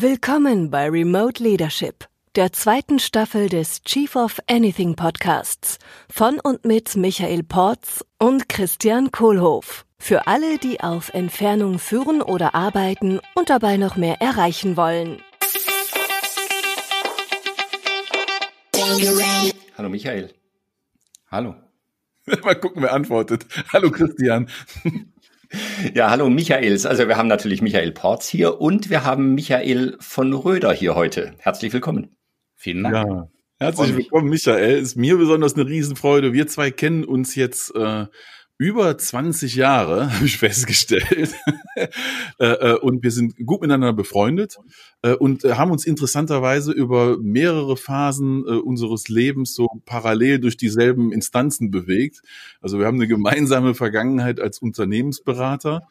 [0.00, 6.94] Willkommen bei Remote Leadership, der zweiten Staffel des Chief of Anything Podcasts von und mit
[6.94, 9.84] Michael Porz und Christian Kohlhoff.
[9.98, 15.20] Für alle, die auf Entfernung führen oder arbeiten und dabei noch mehr erreichen wollen.
[19.76, 20.32] Hallo Michael.
[21.28, 21.56] Hallo.
[22.44, 23.46] Mal gucken, wer antwortet.
[23.72, 24.48] Hallo Christian.
[25.94, 26.84] Ja, hallo Michaels.
[26.84, 31.32] Also wir haben natürlich Michael Porz hier und wir haben Michael von Röder hier heute.
[31.38, 32.16] Herzlich willkommen.
[32.54, 32.94] Vielen Dank.
[32.94, 34.78] Ja, herzlich willkommen, Michael.
[34.78, 36.32] Ist mir besonders eine Riesenfreude.
[36.32, 38.06] Wir zwei kennen uns jetzt äh,
[38.58, 41.34] über 20 Jahre, habe ich festgestellt.
[42.40, 44.58] Äh, äh, und wir sind gut miteinander befreundet
[45.20, 52.22] und haben uns interessanterweise über mehrere Phasen unseres Lebens so parallel durch dieselben Instanzen bewegt.
[52.60, 55.82] Also wir haben eine gemeinsame Vergangenheit als Unternehmensberater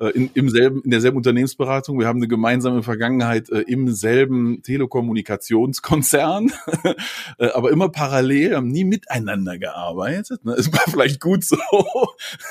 [0.00, 2.00] äh, in, im selben, in derselben Unternehmensberatung.
[2.00, 6.52] Wir haben eine gemeinsame Vergangenheit äh, im selben Telekommunikationskonzern,
[7.38, 10.44] äh, aber immer parallel, haben nie miteinander gearbeitet.
[10.44, 10.54] Ne?
[10.54, 11.58] Es war vielleicht gut so.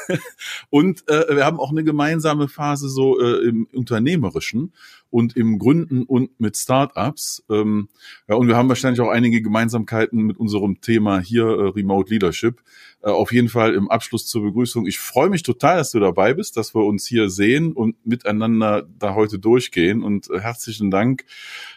[0.69, 4.71] Und äh, wir haben auch eine gemeinsame Phase so äh, im Unternehmerischen
[5.13, 7.45] und im Gründen und mit Startups.
[7.47, 7.87] Ähm,
[8.27, 12.63] ja, und wir haben wahrscheinlich auch einige Gemeinsamkeiten mit unserem Thema hier äh, Remote Leadership.
[13.03, 14.87] Äh, auf jeden Fall im Abschluss zur Begrüßung.
[14.87, 18.87] Ich freue mich total, dass du dabei bist, dass wir uns hier sehen und miteinander
[18.97, 20.01] da heute durchgehen.
[20.01, 21.25] Und äh, herzlichen Dank,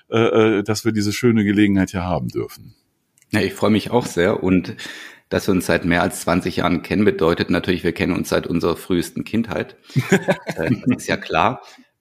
[0.08, 0.18] äh,
[0.58, 2.74] äh dass wir diese schöne Gelegenheit hier haben dürfen.
[3.32, 4.76] Ja, ich freue mich auch sehr und
[5.28, 8.46] dass wir uns seit mehr als 20 Jahren kennen, bedeutet natürlich, wir kennen uns seit
[8.46, 9.76] unserer frühesten Kindheit.
[10.56, 11.60] äh, ist ja klar.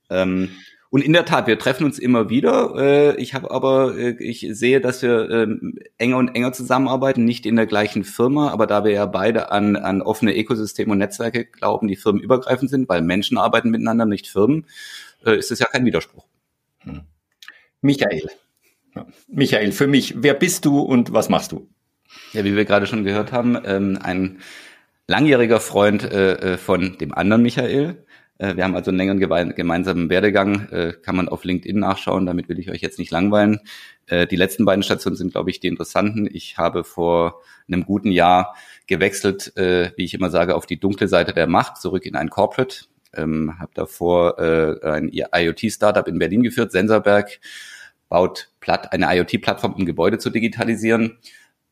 [0.09, 0.51] Ähm,
[0.95, 2.73] und in der Tat, wir treffen uns immer wieder.
[2.77, 7.45] Äh, ich habe aber, äh, ich sehe, dass wir ähm, enger und enger zusammenarbeiten, nicht
[7.45, 11.43] in der gleichen Firma, aber da wir ja beide an, an offene Ökosysteme und Netzwerke
[11.43, 14.67] glauben, die firmenübergreifend sind, weil Menschen arbeiten miteinander, nicht Firmen,
[15.25, 16.25] äh, ist es ja kein Widerspruch.
[16.83, 17.01] Hm.
[17.81, 18.29] Michael.
[19.27, 21.67] Michael, für mich, wer bist du und was machst du?
[22.31, 24.39] Ja, wie wir gerade schon gehört haben, ähm, ein
[25.07, 26.09] langjähriger Freund
[26.63, 28.05] von dem anderen Michael,
[28.37, 32.59] wir haben also einen längeren gemeinsamen Werdegang, äh, kann man auf LinkedIn nachschauen, damit will
[32.59, 33.61] ich euch jetzt nicht langweilen.
[34.07, 36.27] Äh, die letzten beiden Stationen sind, glaube ich, die interessanten.
[36.31, 38.55] Ich habe vor einem guten Jahr
[38.87, 42.85] gewechselt, wie ich immer sage, auf die dunkle Seite der Macht, zurück in ein Corporate.
[43.15, 47.39] Ähm, habe davor ein IoT-Startup in Berlin geführt, Sensorberg,
[48.09, 48.49] baut
[48.91, 51.17] eine IoT-Plattform, um Gebäude zu digitalisieren.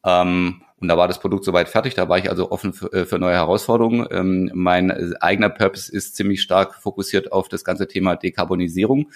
[0.03, 3.05] Ähm, und da war das Produkt soweit fertig, da war ich also offen für, äh,
[3.05, 4.05] für neue Herausforderungen.
[4.11, 9.09] Ähm, mein eigener Purpose ist ziemlich stark fokussiert auf das ganze Thema Dekarbonisierung.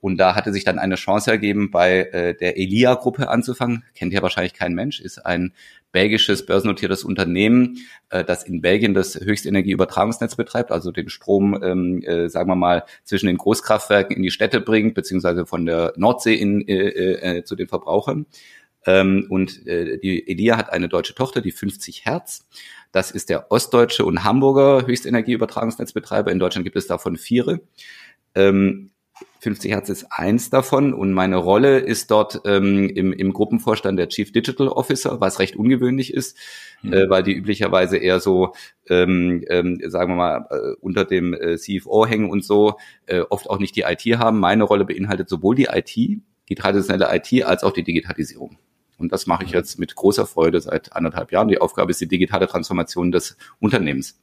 [0.00, 3.84] Und da hatte sich dann eine Chance ergeben, bei äh, der Elia-Gruppe anzufangen.
[3.94, 5.52] Kennt ja wahrscheinlich kein Mensch, ist ein
[5.92, 7.76] belgisches börsennotiertes Unternehmen,
[8.08, 12.84] äh, das in Belgien das Höchstenergieübertragungsnetz betreibt, also den Strom, ähm, äh, sagen wir mal,
[13.04, 17.56] zwischen den Großkraftwerken in die Städte bringt, beziehungsweise von der Nordsee in, äh, äh, zu
[17.56, 18.24] den Verbrauchern.
[18.86, 22.46] Ähm, und äh, die Elia hat eine deutsche Tochter, die 50 Hertz.
[22.92, 26.32] Das ist der ostdeutsche und Hamburger Höchstenergieübertragungsnetzbetreiber.
[26.32, 27.60] In Deutschland gibt es davon vier.
[28.34, 28.90] Ähm,
[29.40, 34.08] 50 Hertz ist eins davon und meine Rolle ist dort ähm, im, im Gruppenvorstand der
[34.08, 36.36] Chief Digital Officer, was recht ungewöhnlich ist,
[36.82, 36.92] mhm.
[36.92, 38.54] äh, weil die üblicherweise eher so,
[38.88, 42.76] ähm, ähm, sagen wir mal, äh, unter dem äh, CFO hängen und so,
[43.06, 44.40] äh, oft auch nicht die IT haben.
[44.40, 48.58] Meine Rolle beinhaltet sowohl die IT, die traditionelle IT, als auch die Digitalisierung.
[49.00, 51.48] Und das mache ich jetzt mit großer Freude seit anderthalb Jahren.
[51.48, 54.20] Die Aufgabe ist die digitale Transformation des Unternehmens.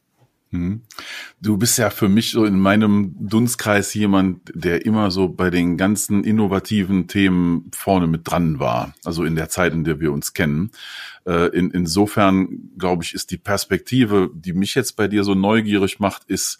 [0.52, 0.82] Mhm.
[1.42, 5.78] Du bist ja für mich so in meinem Dunstkreis jemand, der immer so bei den
[5.78, 8.94] ganzen innovativen Themen vorne mit dran war.
[9.04, 10.72] Also in der Zeit, in der wir uns kennen.
[11.26, 16.00] Äh, in, insofern, glaube ich, ist die Perspektive, die mich jetzt bei dir so neugierig
[16.00, 16.60] macht, ist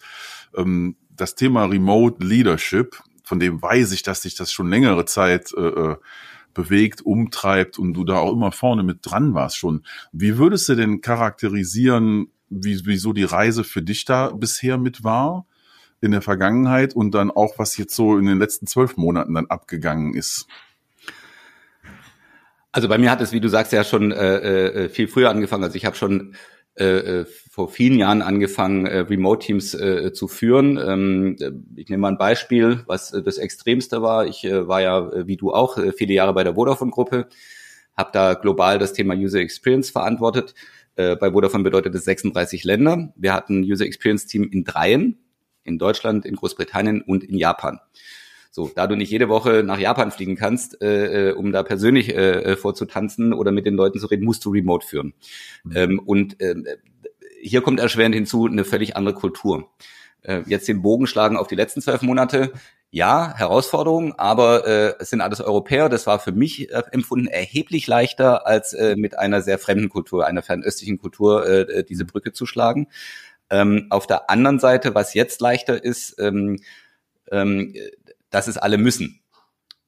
[0.56, 3.00] ähm, das Thema Remote Leadership.
[3.24, 5.96] Von dem weiß ich, dass sich das schon längere Zeit äh, äh
[6.58, 9.84] bewegt, umtreibt und du da auch immer vorne mit dran warst schon.
[10.10, 15.46] Wie würdest du denn charakterisieren, wie, wieso die Reise für dich da bisher mit war
[16.00, 19.46] in der Vergangenheit und dann auch, was jetzt so in den letzten zwölf Monaten dann
[19.46, 20.48] abgegangen ist?
[22.72, 25.62] Also bei mir hat es, wie du sagst, ja schon äh, äh viel früher angefangen.
[25.62, 26.34] Also ich habe schon
[26.78, 30.78] äh, äh, vor vielen Jahren angefangen, äh, Remote-Teams äh, zu führen.
[30.78, 34.26] Ähm, ich nehme mal ein Beispiel, was äh, das Extremste war.
[34.26, 37.26] Ich äh, war ja, äh, wie du auch, äh, viele Jahre bei der Vodafone-Gruppe,
[37.96, 40.54] habe da global das Thema User Experience verantwortet.
[40.94, 43.12] Äh, bei Vodafone bedeutet es 36 Länder.
[43.16, 45.18] Wir hatten User Experience-Team in dreien,
[45.64, 47.80] in Deutschland, in Großbritannien und in Japan.
[48.58, 52.08] So, da du nicht jede Woche nach Japan fliegen kannst, äh, äh, um da persönlich
[52.08, 55.14] äh, vorzutanzen oder mit den Leuten zu reden, musst du remote führen.
[55.62, 55.76] Mhm.
[55.76, 56.56] Ähm, und äh,
[57.40, 59.70] hier kommt erschwerend hinzu eine völlig andere Kultur.
[60.22, 62.50] Äh, jetzt den Bogen schlagen auf die letzten zwölf Monate.
[62.90, 65.88] ja, Herausforderungen, aber äh, es sind alles Europäer.
[65.88, 70.26] Das war für mich äh, empfunden erheblich leichter, als äh, mit einer sehr fremden Kultur,
[70.26, 72.88] einer fernöstlichen Kultur, äh, äh diese Brücke zu schlagen.
[73.50, 76.58] Ähm, auf der anderen Seite, was jetzt leichter ist, ähm,
[77.30, 77.74] ähm,
[78.30, 79.20] dass es alle müssen.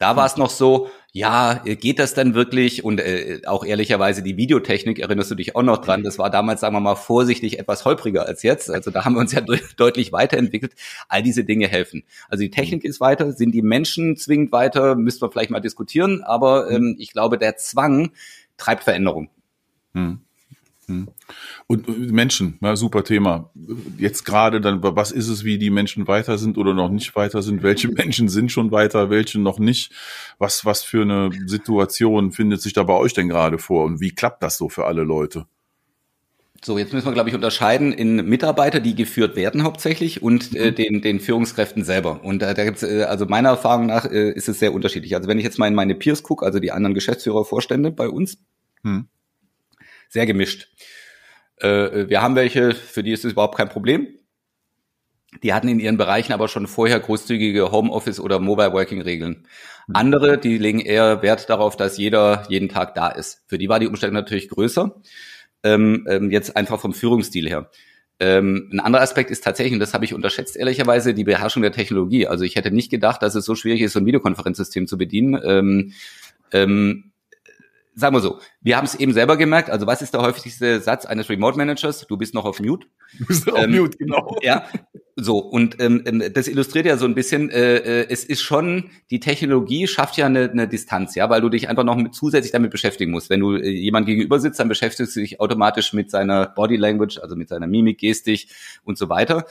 [0.00, 2.84] Da war es noch so, ja, geht das denn wirklich?
[2.84, 6.60] Und äh, auch ehrlicherweise die Videotechnik, erinnerst du dich auch noch dran, das war damals,
[6.60, 8.70] sagen wir mal, vorsichtig etwas holpriger als jetzt.
[8.70, 9.42] Also da haben wir uns ja
[9.76, 10.72] deutlich weiterentwickelt.
[11.08, 12.04] All diese Dinge helfen.
[12.30, 16.22] Also die Technik ist weiter, sind die Menschen zwingend weiter, müssten wir vielleicht mal diskutieren,
[16.22, 18.12] aber ähm, ich glaube, der Zwang
[18.56, 19.28] treibt Veränderung.
[19.92, 20.20] Hm.
[20.90, 21.08] Hm.
[21.68, 23.50] Und äh, Menschen, ja, super Thema.
[23.96, 27.42] Jetzt gerade dann, was ist es, wie die Menschen weiter sind oder noch nicht weiter
[27.42, 27.62] sind?
[27.62, 29.92] Welche Menschen sind schon weiter, welche noch nicht?
[30.38, 33.84] Was, was für eine Situation findet sich da bei euch denn gerade vor?
[33.84, 35.46] Und wie klappt das so für alle Leute?
[36.62, 40.72] So, jetzt müssen wir, glaube ich, unterscheiden in Mitarbeiter, die geführt werden hauptsächlich und äh,
[40.72, 40.74] mhm.
[40.74, 42.22] den, den Führungskräften selber.
[42.22, 45.14] Und äh, da gibt's, äh, also meiner Erfahrung nach, äh, ist es sehr unterschiedlich.
[45.14, 48.08] Also wenn ich jetzt mal in meine Peers gucke, also die anderen Geschäftsführer, Vorstände bei
[48.08, 48.38] uns,
[48.82, 49.06] hm
[50.10, 50.68] sehr gemischt.
[51.56, 54.08] Äh, wir haben welche, für die ist es überhaupt kein Problem.
[55.42, 59.46] Die hatten in ihren Bereichen aber schon vorher großzügige Homeoffice oder Mobile Working Regeln.
[59.92, 63.44] Andere, die legen eher Wert darauf, dass jeder jeden Tag da ist.
[63.46, 65.00] Für die war die Umstellung natürlich größer.
[65.62, 67.70] Ähm, ähm, jetzt einfach vom Führungsstil her.
[68.18, 71.72] Ähm, ein anderer Aspekt ist tatsächlich, und das habe ich unterschätzt ehrlicherweise, die Beherrschung der
[71.72, 72.26] Technologie.
[72.26, 75.40] Also ich hätte nicht gedacht, dass es so schwierig ist, so ein Videokonferenzsystem zu bedienen.
[75.44, 75.92] Ähm,
[76.52, 77.09] ähm,
[77.94, 81.06] sagen wir so, wir haben es eben selber gemerkt, also was ist der häufigste Satz
[81.06, 82.06] eines Remote Managers?
[82.06, 82.86] Du bist noch auf Mute.
[83.18, 84.36] Du bist noch ähm, auf Mute, genau.
[84.42, 84.66] Ja,
[85.16, 88.90] so, und ähm, ähm, das illustriert ja so ein bisschen, äh, äh, es ist schon,
[89.10, 92.52] die Technologie schafft ja eine, eine Distanz, ja, weil du dich einfach noch mit, zusätzlich
[92.52, 93.28] damit beschäftigen musst.
[93.28, 97.18] Wenn du äh, jemand gegenüber sitzt, dann beschäftigst du dich automatisch mit seiner Body Language,
[97.18, 98.48] also mit seiner Mimik, Gestik
[98.84, 99.44] und so weiter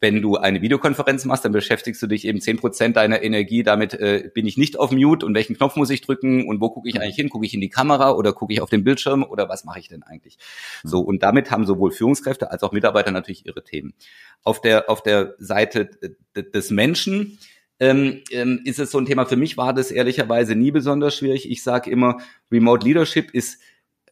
[0.00, 3.94] wenn du eine Videokonferenz machst, dann beschäftigst du dich eben zehn Prozent deiner Energie damit,
[3.94, 6.88] äh, bin ich nicht auf Mute und welchen Knopf muss ich drücken und wo gucke
[6.88, 7.30] ich eigentlich hin?
[7.30, 9.88] Gucke ich in die Kamera oder gucke ich auf den Bildschirm oder was mache ich
[9.88, 10.36] denn eigentlich?
[10.84, 13.94] So, und damit haben sowohl Führungskräfte als auch Mitarbeiter natürlich ihre Themen.
[14.42, 15.90] Auf der, auf der Seite
[16.34, 17.38] des Menschen
[17.80, 19.26] ähm, ähm, ist es so ein Thema.
[19.26, 21.50] Für mich war das ehrlicherweise nie besonders schwierig.
[21.50, 22.18] Ich sage immer,
[22.50, 23.60] Remote Leadership ist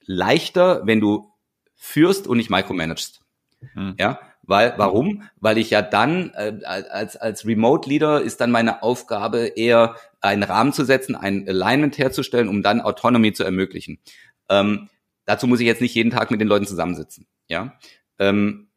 [0.06, 1.30] leichter, wenn du
[1.74, 3.20] führst und nicht micromanagst.
[3.74, 3.94] Hm.
[3.98, 5.22] Ja, weil, warum?
[5.40, 10.42] Weil ich ja dann, äh, als, als Remote Leader ist dann meine Aufgabe eher, einen
[10.42, 13.98] Rahmen zu setzen, ein Alignment herzustellen, um dann Autonomie zu ermöglichen.
[14.48, 14.88] Ähm,
[15.26, 17.26] dazu muss ich jetzt nicht jeden Tag mit den Leuten zusammensitzen.
[17.48, 17.78] Ja.
[18.18, 18.68] Ähm,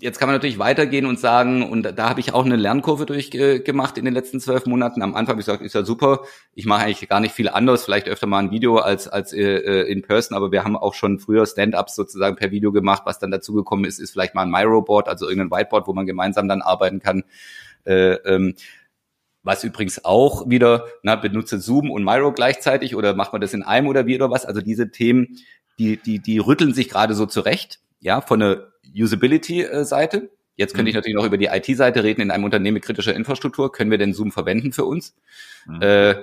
[0.00, 3.96] jetzt kann man natürlich weitergehen und sagen, und da habe ich auch eine Lernkurve durchgemacht
[3.98, 5.02] in den letzten zwölf Monaten.
[5.02, 6.20] Am Anfang habe ich gesagt, ist ja super,
[6.54, 9.42] ich mache eigentlich gar nicht viel anders, vielleicht öfter mal ein Video als, als äh,
[9.42, 13.02] äh, in Person, aber wir haben auch schon früher Stand-ups sozusagen per Video gemacht.
[13.04, 16.48] Was dann dazugekommen ist, ist vielleicht mal ein Miro-Board, also irgendein Whiteboard, wo man gemeinsam
[16.48, 17.24] dann arbeiten kann.
[17.84, 18.54] Äh, ähm,
[19.42, 23.62] was übrigens auch wieder, na, benutze Zoom und Miro gleichzeitig oder macht man das in
[23.62, 24.46] einem oder wie oder was?
[24.46, 25.38] Also diese Themen,
[25.78, 30.30] die, die, die rütteln sich gerade so zurecht, ja, von der Usability-Seite.
[30.56, 30.98] Jetzt könnte ich mhm.
[30.98, 32.20] natürlich noch über die IT-Seite reden.
[32.20, 35.16] In einem Unternehmen mit kritischer Infrastruktur können wir denn Zoom verwenden für uns?
[35.66, 35.80] Mhm.
[35.80, 36.14] Äh,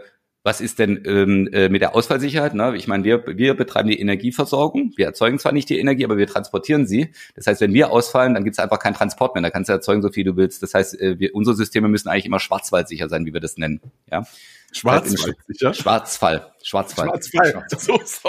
[0.43, 2.55] was ist denn ähm, äh, mit der Ausfallsicherheit?
[2.55, 2.75] Ne?
[2.75, 4.93] Ich meine, wir, wir betreiben die Energieversorgung.
[4.95, 7.11] Wir erzeugen zwar nicht die Energie, aber wir transportieren sie.
[7.35, 9.43] Das heißt, wenn wir ausfallen, dann gibt es einfach keinen Transport mehr.
[9.43, 10.63] Da kannst du erzeugen, so viel du willst.
[10.63, 13.81] Das heißt, äh, wir, unsere Systeme müssen eigentlich immer schwarzwaldsicher sein, wie wir das nennen.
[14.11, 14.25] Ja?
[14.71, 15.73] Schwarzwaldsicher?
[15.73, 16.51] Schwarzfall.
[16.63, 17.07] Schwarzfall.
[17.07, 17.67] Schwarzfall.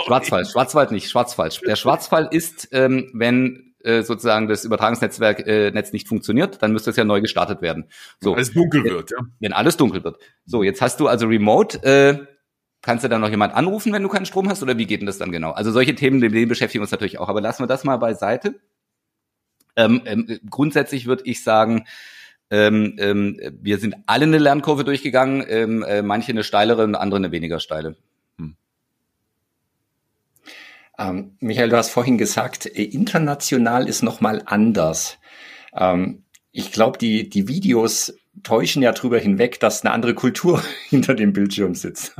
[0.06, 0.44] Schwarzfall.
[0.44, 1.08] Schwarzwald nicht.
[1.08, 1.50] Schwarzfall.
[1.66, 6.90] Der Schwarzfall ist, ähm, wenn äh, sozusagen das Übertragungsnetzwerk äh, Netz nicht funktioniert, dann müsste
[6.90, 7.86] es ja neu gestartet werden.
[8.20, 9.18] So, wenn alles dunkel wird, ja.
[9.40, 10.18] Wenn alles dunkel wird.
[10.44, 12.26] So, jetzt hast du also Remote, äh,
[12.82, 15.06] kannst du dann noch jemand anrufen, wenn du keinen Strom hast, oder wie geht denn
[15.06, 15.52] das dann genau?
[15.52, 17.96] Also solche Themen, mit denen beschäftigen wir uns natürlich auch, aber lassen wir das mal
[17.96, 18.60] beiseite.
[19.76, 21.86] Ähm, ähm, grundsätzlich würde ich sagen,
[22.50, 27.18] ähm, ähm, wir sind alle eine Lernkurve durchgegangen, ähm, äh, manche eine steilere und andere
[27.18, 27.96] eine weniger steile.
[30.98, 35.18] Ähm, Michael, du hast vorhin gesagt, äh, international ist nochmal anders.
[35.74, 41.14] Ähm, ich glaube, die, die Videos täuschen ja drüber hinweg, dass eine andere Kultur hinter
[41.14, 42.16] dem Bildschirm sitzt.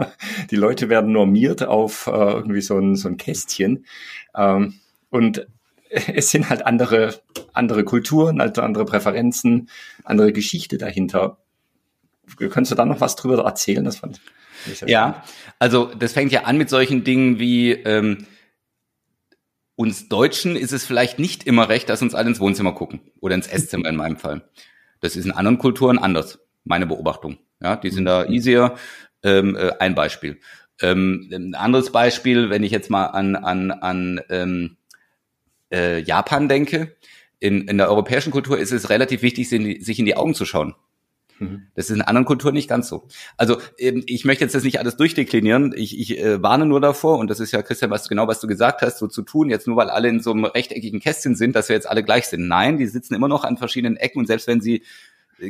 [0.51, 3.87] Die Leute werden normiert auf äh, irgendwie so ein, so ein Kästchen.
[4.35, 4.75] Ähm,
[5.11, 5.47] und
[5.91, 7.21] es sind halt andere,
[7.53, 9.69] andere Kulturen, also andere Präferenzen,
[10.05, 11.39] andere Geschichte dahinter.
[12.37, 13.85] Könntest du da noch was drüber erzählen?
[13.85, 14.21] Das fand
[14.67, 15.25] ich ja,
[15.59, 18.27] also das fängt ja an mit solchen Dingen wie ähm,
[19.83, 23.35] uns Deutschen ist es vielleicht nicht immer recht, dass uns alle ins Wohnzimmer gucken oder
[23.35, 24.49] ins Esszimmer in meinem Fall.
[25.01, 27.39] Das ist in anderen Kulturen anders, meine Beobachtung.
[27.61, 28.77] Ja, die sind da easier.
[29.25, 30.39] Ähm, äh, ein Beispiel.
[30.81, 34.77] Ähm, ein anderes Beispiel, wenn ich jetzt mal an, an, an ähm,
[35.73, 36.97] äh, Japan denke.
[37.41, 40.75] In, in der europäischen Kultur ist es relativ wichtig, sich in die Augen zu schauen.
[41.43, 41.63] Mhm.
[41.75, 43.07] Das ist in anderen Kulturen nicht ganz so.
[43.37, 45.73] Also ähm, ich möchte jetzt das nicht alles durchdeklinieren.
[45.77, 48.47] Ich, ich äh, warne nur davor, und das ist ja, Christian, was genau was du
[48.47, 51.57] gesagt hast, so zu tun, jetzt nur weil alle in so einem rechteckigen Kästchen sind,
[51.57, 52.49] dass wir jetzt alle gleich sind.
[52.49, 54.83] Nein, die sitzen immer noch an verschiedenen Ecken und selbst wenn sie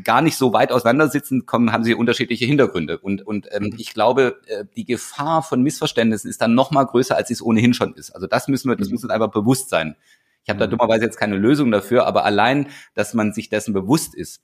[0.01, 2.99] gar nicht so weit auseinander sitzen, kommen, haben sie unterschiedliche Hintergründe.
[2.99, 3.75] Und, und ähm, mhm.
[3.79, 7.43] ich glaube, äh, die Gefahr von Missverständnissen ist dann noch mal größer, als sie es
[7.43, 8.11] ohnehin schon ist.
[8.11, 8.95] Also das müssen wir, das mhm.
[8.95, 9.97] muss uns einfach bewusst sein.
[10.45, 14.15] Ich habe da dummerweise jetzt keine Lösung dafür, aber allein, dass man sich dessen bewusst
[14.15, 14.43] ist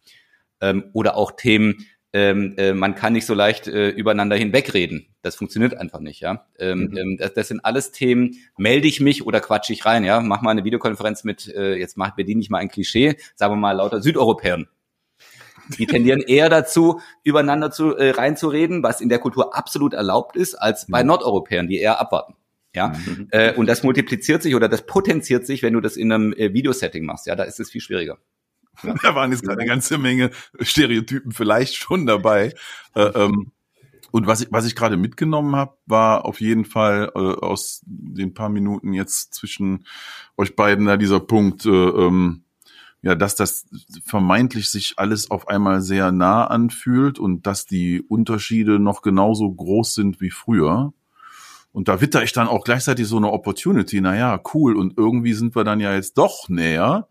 [0.60, 5.14] ähm, oder auch Themen, ähm, äh, man kann nicht so leicht äh, übereinander hinwegreden.
[5.22, 6.46] Das funktioniert einfach nicht, ja.
[6.58, 6.96] Ähm, mhm.
[6.96, 10.20] ähm, das, das, sind alles Themen, melde ich mich oder quatsche ich rein, ja.
[10.20, 13.56] Mach mal eine Videokonferenz mit, äh, jetzt macht Berlin nicht mal ein Klischee, sagen wir
[13.56, 14.68] mal lauter Südeuropäern.
[15.78, 20.54] Die tendieren eher dazu, übereinander zu, äh, reinzureden, was in der Kultur absolut erlaubt ist,
[20.54, 21.08] als bei mhm.
[21.08, 22.36] Nordeuropäern, die eher abwarten.
[22.74, 23.28] Ja, mhm.
[23.32, 26.54] äh, und das multipliziert sich oder das potenziert sich, wenn du das in einem äh,
[26.54, 27.26] Videosetting machst.
[27.26, 28.18] Ja, da ist es viel schwieriger.
[29.02, 30.30] Da waren jetzt gerade eine ganze Menge
[30.60, 32.54] Stereotypen vielleicht schon dabei.
[32.94, 33.52] Äh, ähm,
[34.10, 38.32] und was ich, was ich gerade mitgenommen habe, war auf jeden Fall äh, aus den
[38.34, 39.84] paar Minuten jetzt zwischen
[40.36, 42.44] euch beiden da dieser Punkt, äh, ähm,
[43.02, 43.66] ja, dass das
[44.04, 49.94] vermeintlich sich alles auf einmal sehr nah anfühlt und dass die Unterschiede noch genauso groß
[49.94, 50.92] sind wie früher.
[51.70, 54.00] Und da witter ich dann auch gleichzeitig so eine Opportunity.
[54.00, 54.74] Naja, cool.
[54.74, 57.06] Und irgendwie sind wir dann ja jetzt doch näher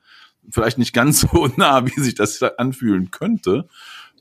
[0.49, 3.67] vielleicht nicht ganz so nah, wie sich das anfühlen könnte,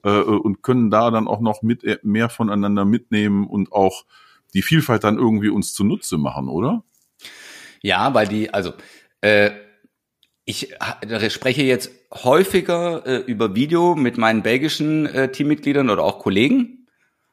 [0.02, 4.04] äh, und können da dann auch noch mit äh, mehr voneinander mitnehmen und auch
[4.54, 6.84] die Vielfalt dann irgendwie uns zunutze machen, oder?
[7.82, 8.72] Ja, weil die, also
[9.20, 9.50] äh,
[10.44, 10.74] ich
[11.28, 16.86] spreche jetzt häufiger äh, über Video mit meinen belgischen äh, Teammitgliedern oder auch Kollegen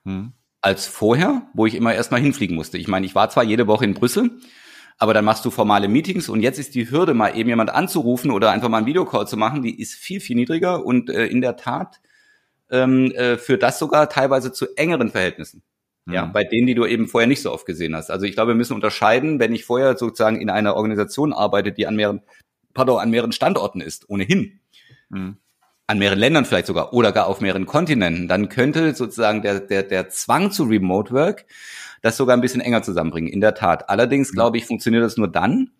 [0.03, 0.33] hm.
[0.61, 2.79] als vorher, wo ich immer erstmal hinfliegen musste.
[2.79, 4.31] Ich meine, ich war zwar jede Woche in Brüssel,
[4.97, 8.31] aber dann machst du formale Meetings und jetzt ist die Hürde, mal eben jemand anzurufen
[8.31, 11.41] oder einfach mal einen Videocall zu machen, die ist viel, viel niedriger und äh, in
[11.41, 11.99] der Tat
[12.69, 15.61] ähm, äh, führt das sogar teilweise zu engeren Verhältnissen.
[16.05, 16.13] Mhm.
[16.13, 18.11] Ja, bei denen, die du eben vorher nicht so oft gesehen hast.
[18.11, 21.87] Also ich glaube, wir müssen unterscheiden, wenn ich vorher sozusagen in einer Organisation arbeite, die
[21.87, 22.21] an mehreren,
[22.73, 24.59] pardon, an mehreren Standorten ist, ohnehin.
[25.09, 25.37] Mhm
[25.87, 29.83] an mehreren Ländern vielleicht sogar oder gar auf mehreren Kontinenten, dann könnte sozusagen der, der,
[29.83, 31.45] der Zwang zu Remote Work
[32.03, 33.89] das sogar ein bisschen enger zusammenbringen, in der Tat.
[33.89, 34.35] Allerdings, mhm.
[34.35, 35.71] glaube ich, funktioniert das nur dann,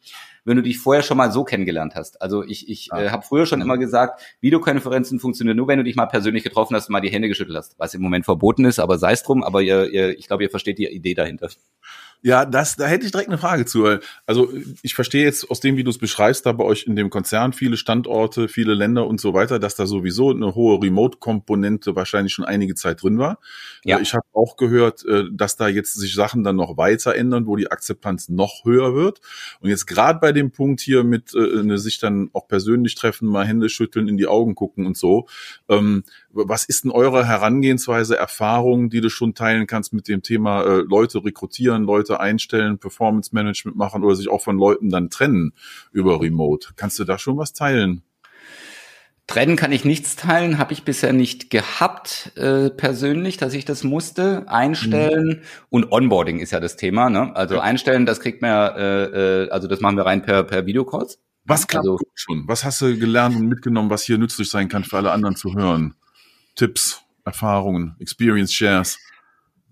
[0.46, 2.22] wenn du dich vorher schon mal so kennengelernt hast.
[2.22, 3.01] Also ich, ich ah.
[3.01, 6.75] äh, habe früher schon immer gesagt, Videokonferenzen funktionieren nur, wenn du dich mal persönlich getroffen
[6.75, 9.24] hast und mal die Hände geschüttelt hast, was im Moment verboten ist, aber sei es
[9.24, 11.50] drum, aber ihr, ihr, ich glaube, ihr versteht die Idee dahinter.
[12.25, 14.00] Ja, das, da hätte ich direkt eine Frage zu.
[14.25, 14.50] Also
[14.82, 17.51] ich verstehe jetzt aus dem, wie du es beschreibst, da bei euch in dem Konzern
[17.51, 22.46] viele Standorte, viele Länder und so weiter, dass da sowieso eine hohe Remote-Komponente wahrscheinlich schon
[22.46, 23.39] einige Zeit drin war.
[23.84, 24.00] Ja.
[24.00, 27.58] Ich habe auch gehört, äh, dass da jetzt sich Sachen dann noch weiter ändern, wo
[27.58, 29.20] die Akzeptanz noch höher wird.
[29.60, 33.46] Und jetzt gerade bei dem Punkt hier mit äh, sich dann auch persönlich treffen, mal
[33.46, 35.27] Hände schütteln, in die Augen gucken und so.
[35.68, 40.63] Ähm, was ist denn eure Herangehensweise, Erfahrung, die du schon teilen kannst mit dem Thema
[40.63, 45.53] äh, Leute rekrutieren, Leute einstellen, Performance Management machen oder sich auch von Leuten dann trennen
[45.91, 46.70] über Remote?
[46.75, 48.03] Kannst du da schon was teilen?
[49.25, 53.86] Trennen kann ich nichts teilen, habe ich bisher nicht gehabt äh, persönlich, dass ich das
[53.86, 54.43] musste.
[54.48, 55.41] Einstellen mhm.
[55.70, 57.10] und Onboarding ist ja das Thema.
[57.10, 57.34] Ne?
[57.34, 57.62] Also ja.
[57.62, 61.20] einstellen, das kriegt man ja, äh, äh, also das machen wir rein per, per Videocalls.
[61.46, 62.43] Was klappt also, schon?
[62.48, 65.53] Was hast du gelernt und mitgenommen, was hier nützlich sein kann für alle anderen zu
[65.53, 65.96] hören?
[66.55, 68.98] Tipps, Erfahrungen, Experience Shares?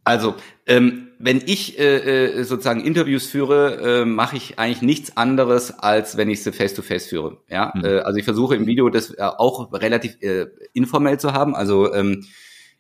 [0.04, 5.72] Also, ähm, wenn ich äh, äh, sozusagen Interviews führe, äh, mache ich eigentlich nichts anderes,
[5.78, 7.38] als wenn ich sie face-to-face führe.
[7.48, 7.86] Ja, mhm.
[7.86, 11.56] äh, also ich versuche im Video das äh, auch relativ äh, informell zu haben.
[11.56, 12.26] Also ähm,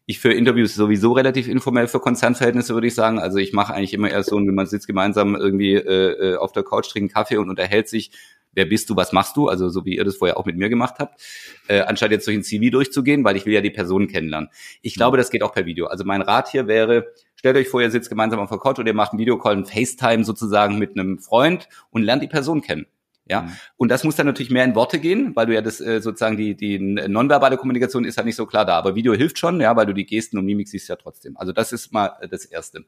[0.07, 3.19] ich führe Interviews sowieso relativ informell für Konzernverhältnisse, würde ich sagen.
[3.19, 6.63] Also ich mache eigentlich immer erst so, man sitzt gemeinsam irgendwie äh, äh, auf der
[6.63, 8.11] Couch, trinkt Kaffee und unterhält sich
[8.53, 10.69] wer bist du, was machst du, also so wie ihr das vorher auch mit mir
[10.69, 11.21] gemacht habt,
[11.67, 14.49] äh, anstatt jetzt durch ein CV durchzugehen, weil ich will ja die Person kennenlernen.
[14.81, 15.87] Ich glaube, das geht auch per Video.
[15.87, 18.87] Also mein Rat hier wäre, stellt euch vor, ihr sitzt gemeinsam auf der Couch oder
[18.87, 22.85] ihr macht einen Videocall, einen FaceTime sozusagen mit einem Freund und lernt die Person kennen.
[23.29, 23.51] Ja, mhm.
[23.77, 26.35] und das muss dann natürlich mehr in Worte gehen, weil du ja das äh, sozusagen
[26.37, 29.73] die die nonverbale Kommunikation ist halt nicht so klar da, aber Video hilft schon, ja,
[29.75, 31.37] weil du die Gesten und Mimik siehst ja trotzdem.
[31.37, 32.83] Also das ist mal das erste.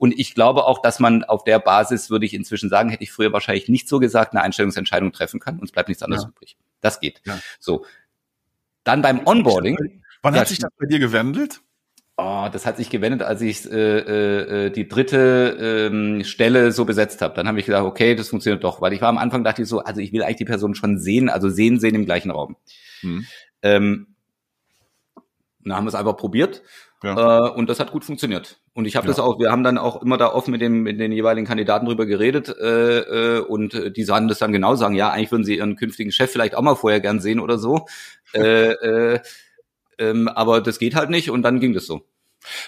[0.00, 3.12] Und ich glaube auch, dass man auf der Basis, würde ich inzwischen sagen, hätte ich
[3.12, 5.58] früher wahrscheinlich nicht so gesagt, eine Einstellungsentscheidung treffen kann.
[5.58, 6.30] Uns bleibt nichts anderes ja.
[6.30, 6.56] übrig.
[6.80, 7.20] Das geht.
[7.26, 7.38] Ja.
[7.58, 7.84] So.
[8.82, 10.02] Dann beim Onboarding.
[10.22, 11.60] Wann hat sich das bei dir gewendet?
[12.16, 13.98] Oh, das hat sich gewendet, als ich äh,
[14.66, 17.34] äh, die dritte ähm, Stelle so besetzt habe.
[17.34, 19.68] Dann habe ich gedacht, okay, das funktioniert doch, weil ich war am Anfang dachte ich
[19.68, 22.56] so, also ich will eigentlich die Person schon sehen, also sehen, sehen im gleichen Raum.
[23.00, 23.26] Hm.
[23.60, 24.06] Ähm,
[25.62, 26.62] dann haben wir es einfach probiert
[27.02, 27.46] ja.
[27.46, 28.60] Äh, und das hat gut funktioniert.
[28.74, 29.10] Und ich habe ja.
[29.12, 31.86] das auch, wir haben dann auch immer da offen mit, dem, mit den jeweiligen Kandidaten
[31.86, 35.56] drüber geredet äh, äh, und die sahen das dann genau, sagen, ja, eigentlich würden sie
[35.56, 37.86] ihren künftigen Chef vielleicht auch mal vorher gern sehen oder so.
[38.34, 39.20] äh, äh,
[39.98, 42.06] Ähm, aber das geht halt nicht und dann ging das so.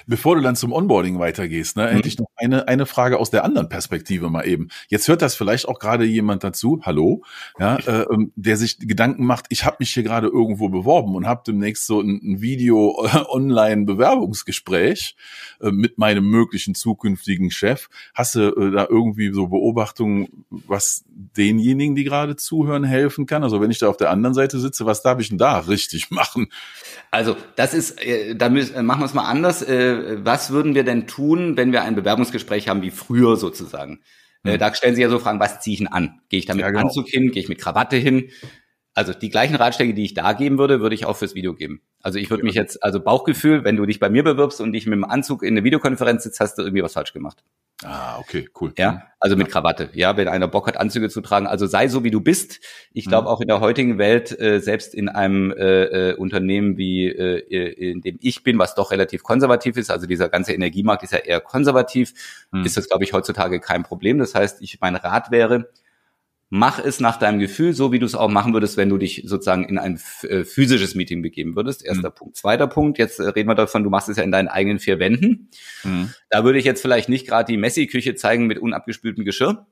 [0.07, 1.97] Bevor du dann zum Onboarding weitergehst, ne, mhm.
[1.97, 4.69] hätte ich noch eine, eine Frage aus der anderen Perspektive mal eben.
[4.89, 7.23] Jetzt hört das vielleicht auch gerade jemand dazu, hallo,
[7.59, 11.27] ja, äh, ähm, der sich Gedanken macht, ich habe mich hier gerade irgendwo beworben und
[11.27, 15.17] habe demnächst so ein, ein Video-Online-Bewerbungsgespräch
[15.61, 17.89] äh, mit meinem möglichen zukünftigen Chef.
[18.15, 23.43] Hast du äh, da irgendwie so Beobachtungen, was denjenigen, die gerade zuhören, helfen kann?
[23.43, 26.11] Also wenn ich da auf der anderen Seite sitze, was darf ich denn da richtig
[26.11, 26.49] machen?
[27.11, 29.62] Also das ist, äh, da müssen, äh, machen wir es mal anders.
[29.63, 34.01] Äh, was würden wir denn tun, wenn wir ein Bewerbungsgespräch haben wie früher sozusagen?
[34.43, 34.59] Mhm.
[34.59, 36.21] Da stellen Sie ja so Fragen, was ziehe ich denn an?
[36.29, 36.83] Gehe ich da mit ja, genau.
[36.83, 37.31] Anzug hin?
[37.31, 38.31] Gehe ich mit Krawatte hin?
[38.95, 41.81] Also die gleichen Ratschläge, die ich da geben würde, würde ich auch fürs Video geben.
[42.03, 42.47] Also ich würde ja.
[42.47, 45.43] mich jetzt, also Bauchgefühl, wenn du dich bei mir bewirbst und dich mit dem Anzug
[45.43, 47.43] in eine Videokonferenz sitzt, hast du irgendwie was falsch gemacht.
[47.85, 48.73] Ah, okay, cool.
[48.79, 49.89] Ja, also mit Krawatte.
[49.93, 51.47] Ja, wenn einer Bock hat, Anzüge zu tragen.
[51.47, 52.61] Also sei so, wie du bist.
[52.93, 53.35] Ich glaube, mhm.
[53.35, 58.03] auch in der heutigen Welt, äh, selbst in einem äh, äh, Unternehmen wie äh, in
[58.03, 61.41] dem ich bin, was doch relativ konservativ ist, also dieser ganze Energiemarkt ist ja eher
[61.41, 62.13] konservativ,
[62.53, 62.65] mhm.
[62.65, 64.19] ist das, glaube ich, heutzutage kein Problem.
[64.19, 65.71] Das heißt, ich mein Rat wäre,
[66.55, 69.23] mach es nach deinem Gefühl, so wie du es auch machen würdest, wenn du dich
[69.25, 71.83] sozusagen in ein äh, physisches Meeting begeben würdest.
[71.83, 72.15] Erster mhm.
[72.15, 72.37] Punkt.
[72.37, 74.99] Zweiter Punkt, jetzt äh, reden wir davon, du machst es ja in deinen eigenen vier
[74.99, 75.49] Wänden.
[75.83, 76.11] Mhm.
[76.29, 79.67] Da würde ich jetzt vielleicht nicht gerade die Messi-Küche zeigen mit unabgespültem Geschirr.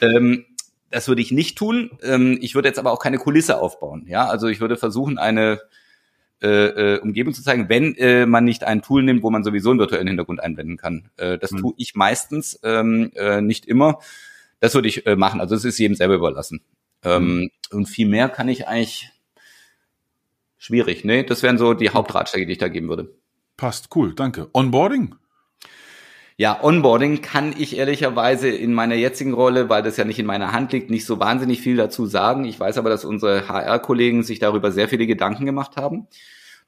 [0.00, 0.44] Ähm,
[0.92, 1.98] das würde ich nicht tun.
[2.00, 4.06] Ähm, ich würde jetzt aber auch keine Kulisse aufbauen.
[4.06, 5.58] Ja, also ich würde versuchen, eine
[6.40, 9.70] äh, äh, Umgebung zu zeigen, wenn äh, man nicht ein Tool nimmt, wo man sowieso
[9.70, 11.10] einen virtuellen Hintergrund einblenden kann.
[11.16, 11.58] Äh, das mhm.
[11.58, 13.98] tue ich meistens, ähm, äh, nicht immer.
[14.60, 15.40] Das würde ich äh, machen.
[15.40, 16.60] Also es ist jedem selber überlassen.
[17.02, 17.50] Ähm, mhm.
[17.70, 19.10] Und viel mehr kann ich eigentlich
[20.58, 21.04] schwierig.
[21.04, 23.14] Nee, das wären so die Hauptratschläge, die ich da geben würde.
[23.56, 24.48] Passt, cool, danke.
[24.52, 25.14] Onboarding?
[26.36, 30.52] Ja, Onboarding kann ich ehrlicherweise in meiner jetzigen Rolle, weil das ja nicht in meiner
[30.52, 32.46] Hand liegt, nicht so wahnsinnig viel dazu sagen.
[32.46, 36.06] Ich weiß aber, dass unsere HR-Kollegen sich darüber sehr viele Gedanken gemacht haben.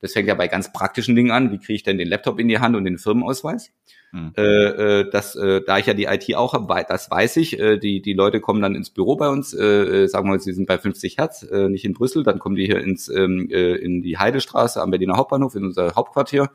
[0.02, 1.52] Das fängt ja bei ganz praktischen Dingen an.
[1.52, 3.70] Wie kriege ich denn den Laptop in die Hand und den Firmenausweis?
[4.12, 4.32] Mhm.
[4.36, 7.58] Äh, äh, das, äh, da ich ja die IT auch habe, das weiß ich.
[7.58, 10.52] Äh, die, die Leute kommen dann ins Büro bei uns, äh, sagen wir mal, sie
[10.52, 13.74] sind bei 50 Hertz, äh, nicht in Brüssel, dann kommen die hier ins, ähm, äh,
[13.76, 16.50] in die Heidestraße am Berliner Hauptbahnhof, in unser Hauptquartier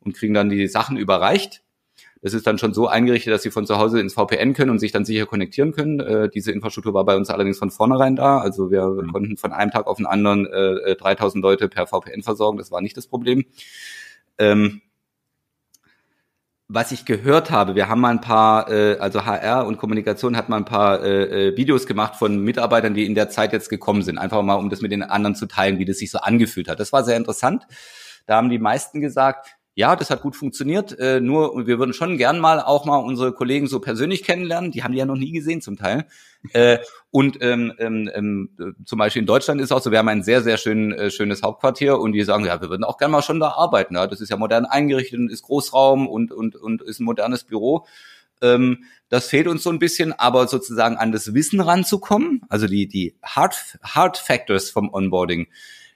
[0.00, 1.62] und kriegen dann die Sachen überreicht.
[2.22, 4.78] Das ist dann schon so eingerichtet, dass sie von zu Hause ins VPN können und
[4.80, 6.00] sich dann sicher konnektieren können.
[6.00, 8.38] Äh, diese Infrastruktur war bei uns allerdings von vornherein da.
[8.38, 9.12] Also wir mhm.
[9.12, 12.58] konnten von einem Tag auf den anderen äh, 3000 Leute per VPN versorgen.
[12.58, 13.44] Das war nicht das Problem.
[14.38, 14.80] Ähm,
[16.68, 20.50] was ich gehört habe, wir haben mal ein paar, äh, also HR und Kommunikation hat
[20.50, 24.02] mal ein paar äh, äh, Videos gemacht von Mitarbeitern, die in der Zeit jetzt gekommen
[24.02, 26.68] sind, einfach mal, um das mit den anderen zu teilen, wie das sich so angefühlt
[26.68, 26.78] hat.
[26.78, 27.66] Das war sehr interessant.
[28.26, 30.98] Da haben die meisten gesagt, ja, das hat gut funktioniert.
[30.98, 34.70] Äh, nur wir würden schon gern mal auch mal unsere Kollegen so persönlich kennenlernen.
[34.70, 36.04] Die haben die ja noch nie gesehen zum Teil.
[36.52, 36.78] Äh,
[37.10, 40.42] und ähm, ähm, ähm, zum Beispiel in Deutschland ist auch so, wir haben ein sehr,
[40.42, 43.40] sehr schön, äh, schönes Hauptquartier und die sagen, ja, wir würden auch gern mal schon
[43.40, 43.96] da arbeiten.
[43.96, 47.44] Ja, das ist ja modern eingerichtet und ist Großraum und, und, und ist ein modernes
[47.44, 47.86] Büro.
[48.40, 52.86] Ähm, das fehlt uns so ein bisschen, aber sozusagen an das Wissen ranzukommen, also die,
[52.86, 55.48] die Hard, Hard Factors vom Onboarding,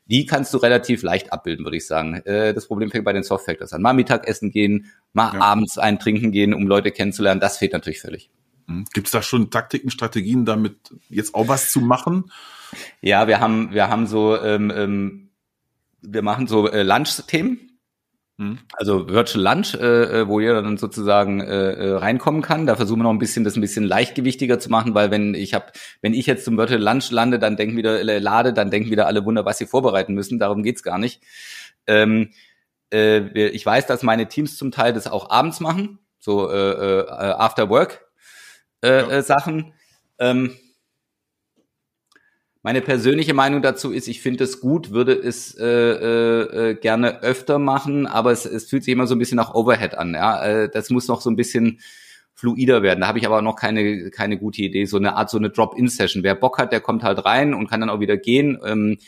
[0.07, 2.17] die kannst du relativ leicht abbilden, würde ich sagen.
[2.25, 3.83] Äh, das Problem fängt bei den Soft Factors an.
[3.83, 5.41] Mal Mittagessen gehen, mal ja.
[5.41, 7.41] abends ein Trinken gehen, um Leute kennenzulernen.
[7.41, 8.31] Das fehlt natürlich völlig.
[8.67, 8.85] Mhm.
[8.93, 10.77] Gibt es da schon Taktiken, Strategien, damit
[11.09, 12.31] jetzt auch was zu machen?
[13.01, 15.31] Ja, wir haben, wir haben so, ähm, ähm,
[16.01, 17.73] wir machen so äh, Lunch-Themen.
[18.39, 18.59] Mhm.
[18.73, 22.67] Also Virtual Lunch, äh, äh, wo jeder dann sozusagen äh, äh, reinkommen kann.
[22.67, 25.55] Da versuchen wir noch ein bisschen das ein bisschen leichtgewichtiger zu machen, weil wenn ich
[25.55, 25.67] habe,
[26.01, 29.07] wenn ich jetzt zum Virtual Lunch lande, dann denken wieder äh, lade, dann denken wieder
[29.07, 30.39] alle Wunder, was sie vorbereiten müssen.
[30.39, 31.23] Darum geht's gar nicht.
[31.87, 32.31] Ähm,
[32.93, 37.09] äh, ich weiß, dass meine Teams zum Teil das auch abends machen, so äh, äh,
[37.11, 38.07] After Work
[38.83, 39.11] äh, ja.
[39.11, 39.73] äh, Sachen.
[40.19, 40.53] Ähm,
[42.65, 47.23] meine persönliche Meinung dazu ist, ich finde es gut, würde es äh, äh, äh, gerne
[47.23, 50.15] öfter machen, aber es, es fühlt sich immer so ein bisschen nach Overhead an.
[50.15, 51.81] Ja, äh, das muss noch so ein bisschen
[52.35, 53.01] fluider werden.
[53.01, 54.85] Da habe ich aber noch keine keine gute Idee.
[54.85, 56.23] So eine Art so eine Drop-in-Session.
[56.23, 58.59] Wer Bock hat, der kommt halt rein und kann dann auch wieder gehen.
[58.65, 58.99] Ähm,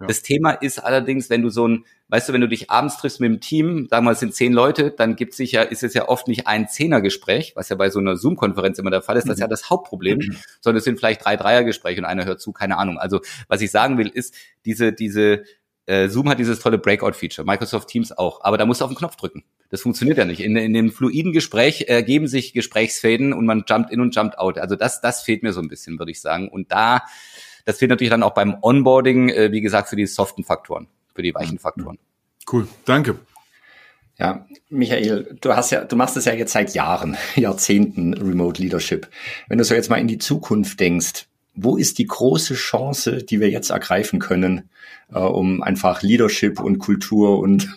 [0.00, 0.06] ja.
[0.06, 3.20] Das Thema ist allerdings, wenn du so ein, weißt du, wenn du dich abends triffst
[3.20, 5.94] mit dem Team, sagen wir, es sind zehn Leute, dann gibt sich ja, ist es
[5.94, 9.28] ja oft nicht ein Zehnergespräch, was ja bei so einer Zoom-Konferenz immer der Fall ist,
[9.28, 9.50] das ist ja mhm.
[9.50, 10.36] das Hauptproblem, mhm.
[10.60, 12.98] sondern es sind vielleicht drei Dreiergespräche und einer hört zu, keine Ahnung.
[12.98, 15.44] Also, was ich sagen will, ist, diese, diese,
[15.86, 18.96] äh, Zoom hat dieses tolle Breakout-Feature, Microsoft Teams auch, aber da musst du auf den
[18.98, 19.44] Knopf drücken.
[19.70, 20.40] Das funktioniert ja nicht.
[20.40, 24.58] In, in dem fluiden Gespräch ergeben sich Gesprächsfäden und man jumpt in und jumpt out.
[24.58, 26.48] Also das, das fehlt mir so ein bisschen, würde ich sagen.
[26.48, 27.02] Und da
[27.64, 30.88] das fehlt natürlich dann auch beim Onboarding, äh, wie gesagt, für die soften Faktoren,
[31.20, 31.98] für die weichen Faktoren.
[32.50, 33.18] Cool, danke.
[34.18, 39.06] Ja, Michael, du hast ja, du machst es ja jetzt seit Jahren, Jahrzehnten Remote Leadership.
[39.48, 43.38] Wenn du so jetzt mal in die Zukunft denkst, wo ist die große Chance, die
[43.38, 44.70] wir jetzt ergreifen können,
[45.12, 47.68] äh, um einfach Leadership und Kultur und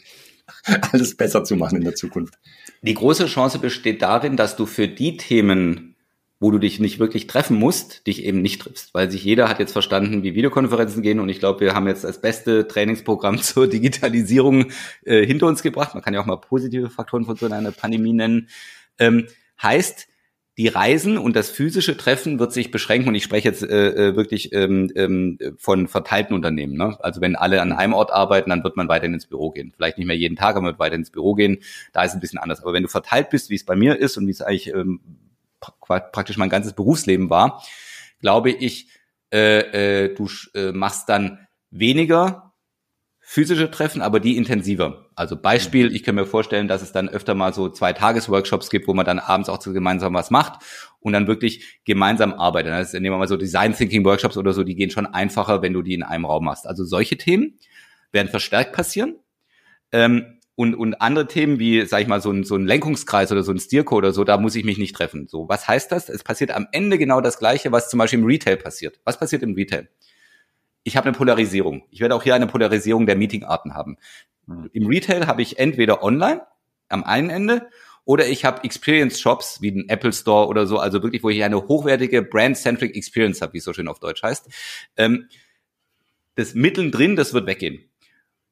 [0.93, 2.35] alles besser zu machen in der Zukunft?
[2.81, 5.92] Die große Chance besteht darin, dass du für die Themen,
[6.43, 8.93] wo du dich nicht wirklich treffen musst, dich eben nicht triffst.
[8.93, 11.21] Weil sich jeder hat jetzt verstanden, wie Videokonferenzen gehen.
[11.21, 14.65] Und ich glaube, wir haben jetzt das beste Trainingsprogramm zur Digitalisierung
[15.05, 15.93] äh, hinter uns gebracht.
[15.93, 18.49] Man kann ja auch mal positive Faktoren von so einer Pandemie nennen.
[18.99, 19.27] Ähm,
[19.61, 20.07] heißt,
[20.57, 24.15] die Reisen und das physische Treffen wird sich beschränken und ich spreche jetzt äh, äh,
[24.17, 26.75] wirklich ähm, ähm, von verteilten Unternehmen.
[26.75, 26.97] Ne?
[26.99, 29.71] Also wenn alle an einem Ort arbeiten, dann wird man weiterhin ins Büro gehen.
[29.73, 31.59] Vielleicht nicht mehr jeden Tag, aber man wird weiter ins Büro gehen.
[31.93, 32.61] Da ist es ein bisschen anders.
[32.61, 34.99] Aber wenn du verteilt bist, wie es bei mir ist und wie es eigentlich ähm,
[35.79, 37.63] praktisch mein ganzes Berufsleben war,
[38.19, 38.89] glaube ich,
[39.33, 42.53] äh, äh, du äh, machst dann weniger
[43.25, 45.07] physische Treffen, aber die intensiver.
[45.15, 45.95] Also Beispiel, mhm.
[45.95, 49.05] ich kann mir vorstellen, dass es dann öfter mal so zwei Tagesworkshops gibt, wo man
[49.05, 50.61] dann abends auch gemeinsam was macht
[50.99, 52.73] und dann wirklich gemeinsam arbeitet.
[52.73, 55.61] Das ist, nehmen wir mal so Design Thinking Workshops oder so, die gehen schon einfacher,
[55.61, 56.67] wenn du die in einem Raum machst.
[56.67, 57.57] Also solche Themen
[58.11, 59.15] werden verstärkt passieren.
[59.91, 63.43] Ähm, und, und andere Themen wie, sag ich mal, so ein, so ein Lenkungskreis oder
[63.43, 65.27] so ein Steerco oder so, da muss ich mich nicht treffen.
[65.27, 66.09] So, was heißt das?
[66.09, 68.99] Es passiert am Ende genau das Gleiche, was zum Beispiel im Retail passiert.
[69.03, 69.89] Was passiert im Retail?
[70.83, 71.83] ich habe eine Polarisierung.
[71.91, 73.97] Ich werde auch hier eine Polarisierung der Meetingarten haben.
[74.45, 74.69] Mhm.
[74.73, 76.45] Im Retail habe ich entweder online
[76.89, 77.69] am einen Ende
[78.05, 81.43] oder ich habe Experience Shops wie den Apple Store oder so, also wirklich, wo ich
[81.43, 84.49] eine hochwertige Brand-Centric Experience habe, wie es so schön auf Deutsch heißt.
[84.97, 85.29] Ähm,
[86.35, 87.85] das mittendrin, das wird weggehen.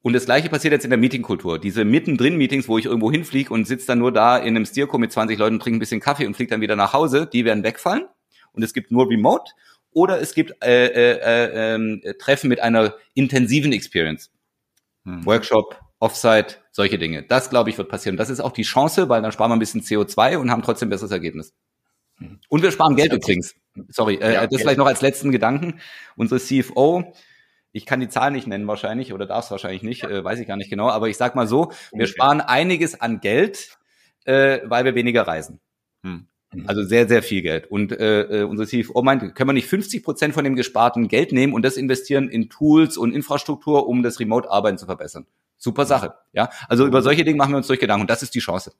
[0.02, 1.60] Und das gleiche passiert jetzt in der Meetingkultur.
[1.60, 4.98] Diese mittendrin Meetings, wo ich irgendwo hinfliege und sitze dann nur da in einem Steerco
[4.98, 7.62] mit 20 Leuten, trinke ein bisschen Kaffee und fliege dann wieder nach Hause, die werden
[7.62, 8.06] wegfallen.
[8.52, 9.52] Und es gibt nur Remote
[9.92, 14.30] oder es gibt äh, äh, äh, Treffen mit einer intensiven Experience.
[15.04, 15.24] Hm.
[15.24, 17.22] Workshop, Offsite, solche Dinge.
[17.22, 18.16] Das, glaube ich, wird passieren.
[18.16, 20.88] Das ist auch die Chance, weil dann sparen wir ein bisschen CO2 und haben trotzdem
[20.88, 21.54] besseres Ergebnis.
[22.16, 22.40] Hm.
[22.48, 23.54] Und wir sparen Geld übrigens.
[23.88, 25.80] Sorry, äh, ja, das vielleicht noch als letzten Gedanken.
[26.16, 27.14] Unsere CFO,
[27.72, 30.46] ich kann die Zahl nicht nennen wahrscheinlich oder darf es wahrscheinlich nicht, äh, weiß ich
[30.46, 33.78] gar nicht genau, aber ich sag mal so, wir sparen einiges an Geld,
[34.24, 35.60] äh, weil wir weniger reisen.
[36.02, 36.28] Hm.
[36.52, 36.68] Mhm.
[36.68, 37.70] Also sehr, sehr viel Geld.
[37.70, 41.32] Und äh, äh unser CFO meint, können wir nicht 50 Prozent von dem gesparten Geld
[41.32, 45.26] nehmen und das investieren in Tools und Infrastruktur, um das Remote-Arbeiten zu verbessern.
[45.56, 46.14] Super Sache.
[46.32, 48.72] Ja, also über solche Dinge machen wir uns durch Gedanken und das ist die Chance.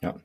[0.00, 0.16] Ja.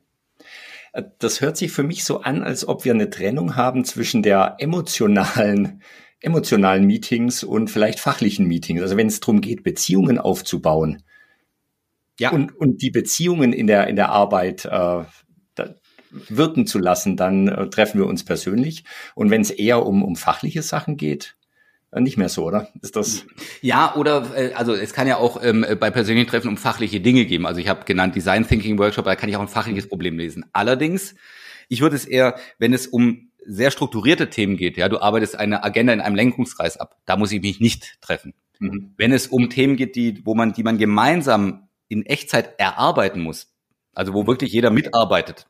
[0.93, 4.23] Äh, das hört sich für mich so an, als ob wir eine Trennung haben zwischen
[4.23, 5.81] der emotionalen,
[6.23, 8.81] emotionalen Meetings und vielleicht fachlichen Meetings.
[8.81, 11.03] Also wenn es darum geht, Beziehungen aufzubauen.
[12.19, 12.31] Ja.
[12.31, 15.03] Und, und die Beziehungen in der, in der Arbeit äh,
[16.29, 18.83] wirken zu lassen, dann äh, treffen wir uns persönlich.
[19.15, 21.35] Und wenn es eher um, um fachliche Sachen geht,
[21.91, 22.69] äh, nicht mehr so, oder?
[22.81, 23.25] Ist das?
[23.61, 27.25] Ja, oder äh, also es kann ja auch ähm, bei persönlichen Treffen um fachliche Dinge
[27.25, 27.45] geben.
[27.45, 30.45] Also ich habe genannt Design Thinking Workshop, da kann ich auch ein fachliches Problem lesen.
[30.53, 31.15] Allerdings,
[31.67, 35.63] ich würde es eher, wenn es um sehr strukturierte Themen geht, ja, du arbeitest eine
[35.63, 38.33] Agenda in einem Lenkungskreis ab, da muss ich mich nicht treffen.
[38.59, 38.93] Mhm.
[38.97, 43.53] Wenn es um Themen geht, die, wo man, die man gemeinsam in Echtzeit erarbeiten muss,
[43.93, 45.47] also wo wirklich jeder mitarbeitet,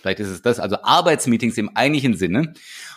[0.00, 2.54] Vielleicht ist es das, also Arbeitsmeetings im eigentlichen Sinne,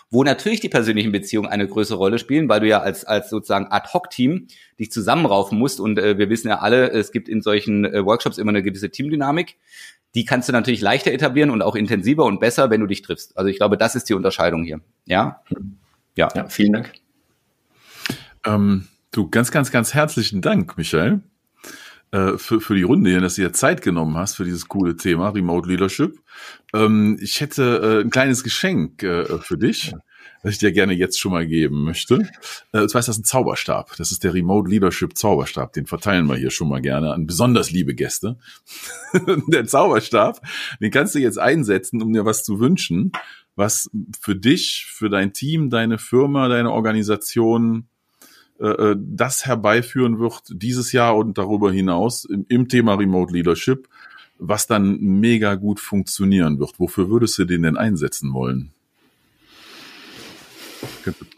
[0.10, 3.67] wo natürlich die persönlichen Beziehungen eine größere Rolle spielen, weil du ja als, als sozusagen
[3.69, 4.48] Ad-Hoc-Team
[4.80, 5.80] dich zusammenraufen musst.
[5.80, 8.89] Und äh, wir wissen ja alle, es gibt in solchen äh, Workshops immer eine gewisse
[8.89, 9.58] Teamdynamik.
[10.15, 13.38] Die kannst du natürlich leichter etablieren und auch intensiver und besser, wenn du dich triffst.
[13.38, 14.82] Also ich glaube, das ist die Unterscheidung hier.
[15.06, 15.41] Ja?
[16.15, 16.93] Ja, ja vielen Dank.
[18.45, 21.21] Ähm, du, ganz, ganz, ganz herzlichen Dank, Michael.
[22.12, 24.95] Äh, für, für die Runde hier, dass du dir Zeit genommen hast für dieses coole
[24.95, 26.19] Thema Remote Leadership.
[26.71, 29.93] Ähm, ich hätte äh, ein kleines Geschenk äh, für dich,
[30.43, 32.29] das ich dir gerne jetzt schon mal geben möchte.
[32.73, 33.95] Äh, und zwar ist das ein Zauberstab.
[33.97, 35.73] Das ist der Remote Leadership Zauberstab.
[35.73, 38.38] Den verteilen wir hier schon mal gerne an besonders liebe Gäste.
[39.47, 40.41] der Zauberstab,
[40.79, 43.13] den kannst du jetzt einsetzen, um dir was zu wünschen,
[43.56, 47.88] was für dich, für dein Team, deine Firma, deine Organisation
[48.60, 53.88] äh, äh, das herbeiführen wird dieses Jahr und darüber hinaus im, im, Thema Remote Leadership,
[54.38, 56.79] was dann mega gut funktionieren wird.
[56.79, 58.73] Wofür würdest du den denn einsetzen wollen?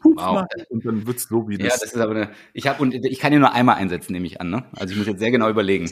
[0.04, 0.46] Wow.
[0.70, 1.68] Und dann wird's so wie das.
[1.68, 2.30] Ja, das ist aber eine.
[2.54, 4.50] Ich habe und ich kann ihn nur einmal einsetzen, nehme ich an.
[4.50, 4.66] Ne?
[4.76, 5.90] Also ich muss jetzt sehr genau überlegen.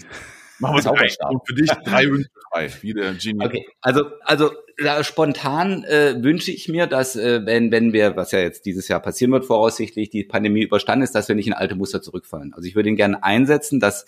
[0.60, 3.44] Machen wir es auch Und für dich drei Wünsche frei, wie der Genie.
[3.44, 8.32] Okay, also, also ja, spontan äh, wünsche ich mir, dass äh, wenn, wenn wir, was
[8.32, 11.54] ja jetzt dieses Jahr passieren wird, voraussichtlich die Pandemie überstanden ist, dass wir nicht in
[11.54, 12.54] alte Muster zurückfallen.
[12.54, 14.06] Also ich würde ihn gerne einsetzen, dass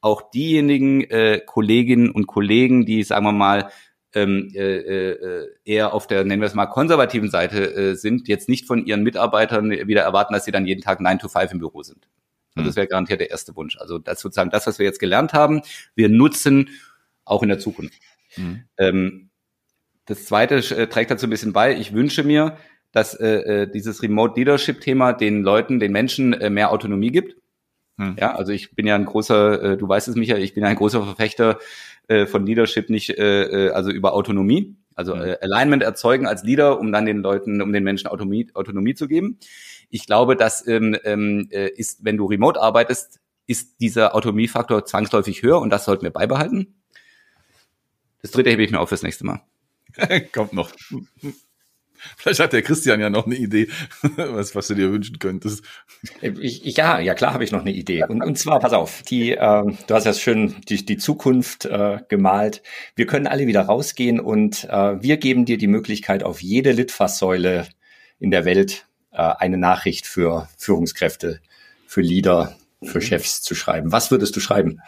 [0.00, 3.70] auch diejenigen äh, Kolleginnen und Kollegen, die, sagen wir mal,
[4.14, 8.48] ähm, äh, äh, eher auf der, nennen wir es mal, konservativen Seite äh, sind, jetzt
[8.48, 11.58] nicht von ihren Mitarbeitern wieder erwarten, dass sie dann jeden Tag 9 to 5 im
[11.58, 12.08] Büro sind.
[12.56, 13.76] Also das wäre garantiert der erste Wunsch.
[13.78, 15.62] Also das sozusagen das, was wir jetzt gelernt haben,
[15.96, 16.70] wir nutzen
[17.24, 17.94] auch in der Zukunft.
[18.36, 18.64] Mhm.
[18.78, 19.30] Ähm,
[20.06, 21.76] das zweite äh, trägt dazu ein bisschen bei.
[21.76, 22.56] Ich wünsche mir,
[22.92, 27.36] dass äh, äh, dieses Remote Leadership Thema den Leuten, den Menschen äh, mehr Autonomie gibt.
[27.96, 28.16] Hm.
[28.18, 30.76] Ja, also ich bin ja ein großer, äh, du weißt es Michael, ich bin ein
[30.76, 31.58] großer Verfechter
[32.08, 35.22] äh, von Leadership nicht, äh, äh also über Autonomie, also hm.
[35.22, 39.08] äh, Alignment erzeugen als Leader, um dann den Leuten, um den Menschen Autonomie, Autonomie zu
[39.08, 39.38] geben.
[39.90, 45.42] Ich glaube, das ähm, ähm, äh, ist, wenn du remote arbeitest, ist dieser Autonomiefaktor zwangsläufig
[45.42, 46.74] höher und das sollten wir beibehalten.
[48.22, 49.42] Das dritte hebe ich mir auf fürs nächste Mal.
[50.32, 50.70] Kommt noch.
[52.16, 53.68] Vielleicht hat der Christian ja noch eine Idee,
[54.16, 55.64] was, was du dir wünschen könntest.
[56.20, 58.04] Ich, ich, ja, ja klar habe ich noch eine Idee.
[58.04, 61.98] Und, und zwar, pass auf, die, äh, du hast ja schön die, die Zukunft äh,
[62.08, 62.62] gemalt.
[62.96, 67.66] Wir können alle wieder rausgehen und äh, wir geben dir die Möglichkeit, auf jede Litfaßsäule
[68.18, 71.40] in der Welt äh, eine Nachricht für Führungskräfte,
[71.86, 73.92] für Leader, für Chefs zu schreiben.
[73.92, 74.80] Was würdest du schreiben?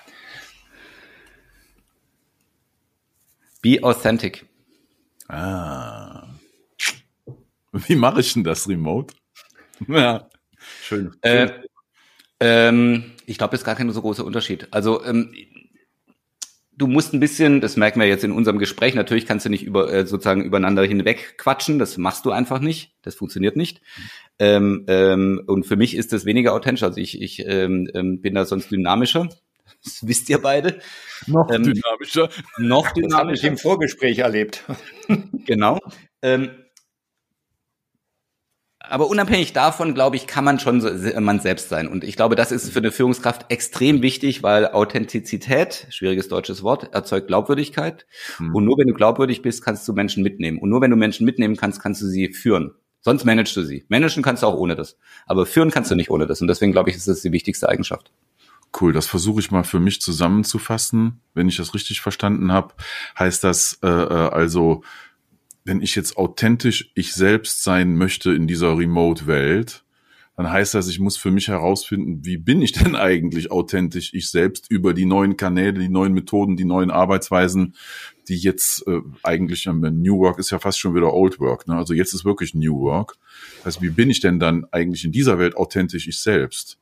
[3.63, 4.47] Be authentic.
[5.29, 6.06] Ah.
[7.87, 9.15] Wie mache ich denn das remote?
[9.89, 10.29] ja,
[10.83, 11.13] schön.
[11.21, 11.49] Äh,
[12.41, 14.69] ähm, ich glaube, das ist gar kein so großer Unterschied.
[14.71, 15.33] Also ähm,
[16.77, 19.65] du musst ein bisschen, das merken wir jetzt in unserem Gespräch, natürlich kannst du nicht
[19.65, 23.81] über äh, sozusagen übereinander hinweg quatschen, das machst du einfach nicht, das funktioniert nicht.
[24.39, 28.35] Ähm, ähm, und für mich ist das weniger authentisch, also ich, ich ähm, ähm bin
[28.35, 29.29] da sonst dynamischer.
[29.85, 30.81] Das wisst ihr beide.
[31.27, 32.29] Noch ähm, dynamischer.
[32.59, 33.09] Noch dynamischer.
[33.09, 34.65] Das habe ich im Vorgespräch erlebt.
[35.47, 35.79] genau.
[38.89, 41.89] Aber unabhängig davon, glaube ich, kann man schon so, man selbst sein.
[41.89, 46.95] Und ich glaube, das ist für eine Führungskraft extrem wichtig, weil Authentizität, schwieriges deutsches Wort,
[46.95, 48.07] erzeugt Glaubwürdigkeit.
[48.37, 48.55] Hm.
[48.55, 50.59] Und nur wenn du glaubwürdig bist, kannst du Menschen mitnehmen.
[50.59, 52.73] Und nur wenn du Menschen mitnehmen kannst, kannst du sie führen.
[53.01, 53.85] Sonst managst du sie.
[53.89, 54.97] Managen kannst du auch ohne das.
[55.27, 56.41] Aber führen kannst du nicht ohne das.
[56.41, 58.11] Und deswegen glaube ich, ist das die wichtigste Eigenschaft.
[58.79, 61.21] Cool, das versuche ich mal für mich zusammenzufassen.
[61.33, 62.75] Wenn ich das richtig verstanden habe,
[63.19, 64.83] heißt das äh, äh also,
[65.67, 69.83] wenn ich jetzt authentisch ich selbst sein möchte in dieser Remote-Welt,
[70.37, 74.31] dann heißt das, ich muss für mich herausfinden, wie bin ich denn eigentlich authentisch ich
[74.31, 77.75] selbst über die neuen Kanäle, die neuen Methoden, die neuen Arbeitsweisen,
[78.29, 81.77] die jetzt äh, eigentlich, New Work ist ja fast schon wieder Old Work, ne?
[81.77, 83.17] also jetzt ist wirklich New Work.
[83.65, 86.79] Also wie bin ich denn dann eigentlich in dieser Welt authentisch ich selbst?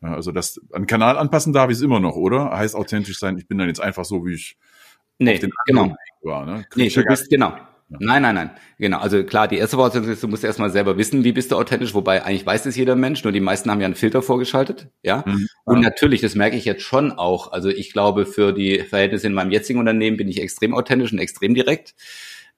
[0.00, 2.56] Ja, also das, an Kanal anpassen darf ich es immer noch, oder?
[2.56, 4.56] Heißt authentisch sein, ich bin dann jetzt einfach so, wie ich
[5.18, 5.96] nee, auf den genau.
[6.22, 6.46] war.
[6.46, 6.64] Ne?
[6.76, 7.56] Nee, du bist, genau.
[7.88, 8.50] Nein, nein, nein.
[8.78, 8.98] Genau.
[8.98, 11.94] Also klar, die erste Voraussetzung ist, du musst erstmal selber wissen, wie bist du authentisch,
[11.94, 15.24] wobei eigentlich weiß es jeder Mensch, nur die meisten haben ja einen Filter vorgeschaltet, ja.
[15.26, 15.48] Mhm.
[15.64, 17.52] Und natürlich, das merke ich jetzt schon auch.
[17.52, 21.18] Also ich glaube, für die Verhältnisse in meinem jetzigen Unternehmen bin ich extrem authentisch und
[21.18, 21.94] extrem direkt.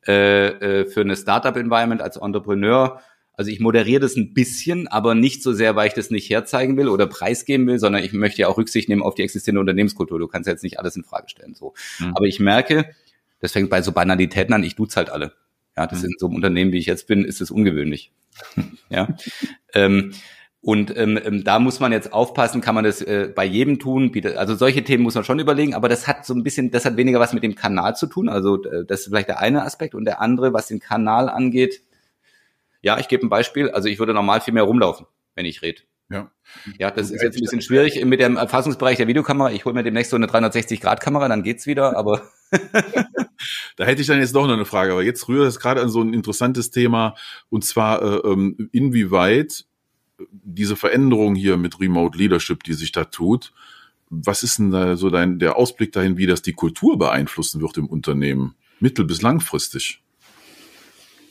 [0.06, 3.00] Äh, äh, für eine Startup-Environment als Entrepreneur
[3.40, 6.76] also ich moderiere das ein bisschen, aber nicht so sehr, weil ich das nicht herzeigen
[6.76, 10.18] will oder preisgeben will, sondern ich möchte ja auch Rücksicht nehmen auf die existierende Unternehmenskultur.
[10.18, 11.72] Du kannst jetzt nicht alles in Frage stellen, so.
[12.00, 12.12] Mhm.
[12.14, 12.90] Aber ich merke,
[13.40, 15.33] das fängt bei so Banalitäten an, ich duze halt alle.
[15.76, 16.07] Ja, das mhm.
[16.07, 18.12] in so einem Unternehmen, wie ich jetzt bin, ist es ungewöhnlich.
[18.88, 19.09] ja.
[19.74, 20.12] Ähm,
[20.62, 24.12] und ähm, ähm, da muss man jetzt aufpassen, kann man das äh, bei jedem tun.
[24.37, 26.98] Also solche Themen muss man schon überlegen, aber das hat so ein bisschen, das hat
[26.98, 28.29] weniger was mit dem Kanal zu tun.
[28.29, 31.81] Also äh, das ist vielleicht der eine Aspekt und der andere, was den Kanal angeht.
[32.83, 33.70] Ja, ich gebe ein Beispiel.
[33.70, 35.81] Also ich würde normal viel mehr rumlaufen, wenn ich rede.
[36.11, 36.31] Ja.
[36.79, 39.53] Ja, das ist jetzt ein bisschen schwierig mit dem Erfassungsbereich der Videokamera.
[39.53, 42.22] Ich hole mir demnächst so eine 360-Grad-Kamera, dann geht's wieder, aber.
[43.76, 45.88] da hätte ich dann jetzt doch noch eine Frage, aber jetzt rührt es gerade an
[45.88, 47.14] so ein interessantes Thema,
[47.48, 49.66] und zwar, äh, ähm, inwieweit
[50.30, 53.52] diese Veränderung hier mit Remote Leadership, die sich da tut,
[54.10, 57.78] was ist denn da so dein, der Ausblick dahin, wie das die Kultur beeinflussen wird
[57.78, 58.56] im Unternehmen?
[58.80, 60.02] Mittel- bis langfristig?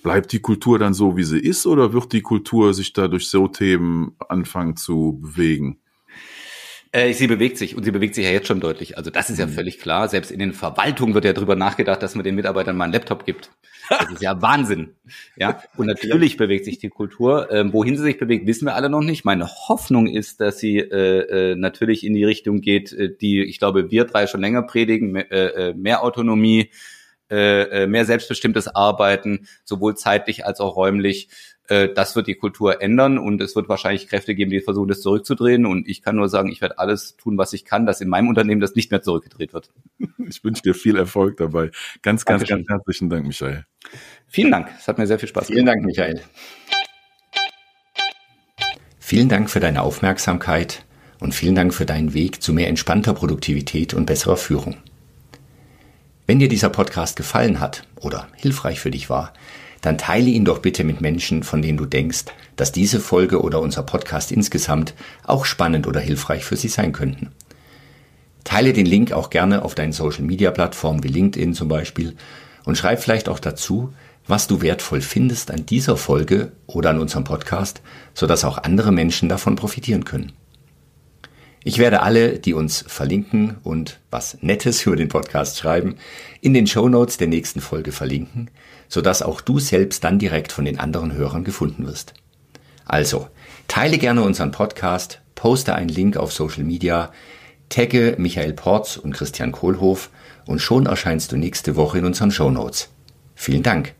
[0.01, 3.29] Bleibt die Kultur dann so, wie sie ist, oder wird die Kultur sich da durch
[3.29, 5.79] so Themen anfangen zu bewegen?
[6.91, 8.97] Äh, sie bewegt sich und sie bewegt sich ja jetzt schon deutlich.
[8.97, 9.51] Also das ist ja mhm.
[9.51, 10.09] völlig klar.
[10.09, 13.25] Selbst in den Verwaltungen wird ja drüber nachgedacht, dass man den Mitarbeitern mal einen Laptop
[13.25, 13.51] gibt.
[13.89, 14.95] Das ist ja Wahnsinn.
[15.35, 17.51] Ja, und natürlich bewegt sich die Kultur.
[17.51, 19.23] Ähm, wohin sie sich bewegt, wissen wir alle noch nicht.
[19.23, 23.59] Meine Hoffnung ist, dass sie äh, äh, natürlich in die Richtung geht, äh, die ich
[23.59, 26.71] glaube wir drei schon länger predigen: mehr, äh, äh mehr Autonomie,
[27.31, 31.29] mehr selbstbestimmtes Arbeiten, sowohl zeitlich als auch räumlich.
[31.69, 35.01] Äh, das wird die Kultur ändern und es wird wahrscheinlich Kräfte geben, die versuchen, das
[35.01, 35.65] zurückzudrehen.
[35.65, 38.27] Und ich kann nur sagen, ich werde alles tun, was ich kann, dass in meinem
[38.27, 39.71] Unternehmen das nicht mehr zurückgedreht wird.
[40.29, 41.71] Ich wünsche dir viel Erfolg dabei.
[42.03, 42.65] Ganz, ganz, Dankeschön.
[42.65, 43.65] ganz herzlichen Dank, Michael.
[44.27, 44.67] Vielen Dank.
[44.77, 45.55] Es hat mir sehr viel Spaß gemacht.
[45.55, 46.21] Vielen Dank, Michael.
[48.99, 50.85] Vielen Dank für deine Aufmerksamkeit
[51.19, 54.77] und vielen Dank für deinen Weg zu mehr entspannter Produktivität und besserer Führung.
[56.27, 59.33] Wenn dir dieser Podcast gefallen hat oder hilfreich für dich war,
[59.81, 63.61] dann teile ihn doch bitte mit Menschen, von denen du denkst, dass diese Folge oder
[63.61, 67.31] unser Podcast insgesamt auch spannend oder hilfreich für sie sein könnten.
[68.43, 72.15] Teile den Link auch gerne auf deinen Social Media Plattformen wie LinkedIn zum Beispiel
[72.65, 73.93] und schreib vielleicht auch dazu,
[74.27, 77.81] was du wertvoll findest an dieser Folge oder an unserem Podcast,
[78.13, 80.33] sodass auch andere Menschen davon profitieren können.
[81.63, 85.95] Ich werde alle, die uns verlinken und was Nettes über den Podcast schreiben,
[86.41, 88.49] in den Show Notes der nächsten Folge verlinken,
[88.89, 92.13] sodass auch du selbst dann direkt von den anderen Hörern gefunden wirst.
[92.85, 93.29] Also,
[93.67, 97.11] teile gerne unseren Podcast, poste einen Link auf Social Media,
[97.69, 100.09] tagge Michael Porz und Christian Kohlhoff
[100.45, 102.89] und schon erscheinst du nächste Woche in unseren Show Notes.
[103.35, 103.93] Vielen Dank.